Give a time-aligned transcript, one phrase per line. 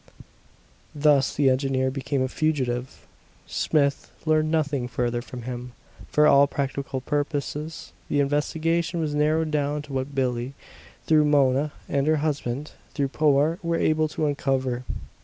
[0.95, 3.05] Thus the engineer became a fugitive.
[3.45, 5.73] Smith learned nothing further from him.
[6.09, 10.55] For all practical purposes, the investigation was narrowed down to what Billie,
[11.05, 14.85] through Mona, and her husband, through Powart, were able to uncover.